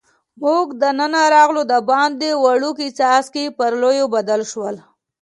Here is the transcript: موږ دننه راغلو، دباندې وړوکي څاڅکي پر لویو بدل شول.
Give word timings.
موږ 0.43 0.65
دننه 0.81 1.21
راغلو، 1.35 1.61
دباندې 1.71 2.31
وړوکي 2.43 2.87
څاڅکي 2.97 3.45
پر 3.57 3.71
لویو 3.81 4.07
بدل 4.15 4.41
شول. 4.51 4.75